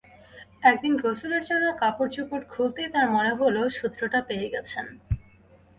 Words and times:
একদিন 0.63 0.93
গোসলের 1.03 1.43
জন্য 1.49 1.65
কাপড়চোপড় 1.81 2.45
খুলতেই 2.51 2.89
তাঁর 2.93 3.07
মনে 3.15 3.31
হলো, 3.39 3.61
সূত্রটা 3.77 4.19
পেয়ে 4.29 4.47
গেছেন। 4.53 4.85